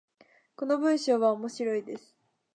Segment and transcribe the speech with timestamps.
[0.55, 2.15] この文章は面白いです。